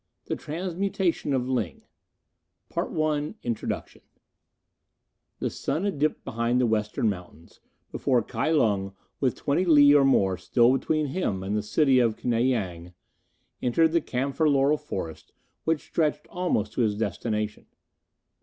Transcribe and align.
THE 0.25 0.35
TRANSMUTATION 0.35 1.31
OF 1.31 1.47
LING 1.47 1.83
CHAPTER 2.73 3.03
I 3.03 3.35
INTRODUCTION 3.43 4.01
The 5.37 5.51
sun 5.51 5.83
had 5.83 5.99
dipped 5.99 6.25
behind 6.25 6.59
the 6.59 6.65
western 6.65 7.07
mountains 7.07 7.59
before 7.91 8.23
Kai 8.23 8.49
Lung, 8.49 8.95
with 9.19 9.35
twenty 9.35 9.63
li 9.63 9.93
or 9.93 10.03
more 10.03 10.39
still 10.39 10.75
between 10.75 11.05
him 11.05 11.43
and 11.43 11.55
the 11.55 11.61
city 11.61 11.99
of 11.99 12.15
Knei 12.25 12.49
Yang, 12.49 12.93
entered 13.61 13.91
the 13.91 14.01
camphor 14.01 14.49
laurel 14.49 14.77
forest 14.79 15.33
which 15.65 15.81
stretched 15.85 16.25
almost 16.31 16.73
to 16.73 16.81
his 16.81 16.95
destination. 16.97 17.67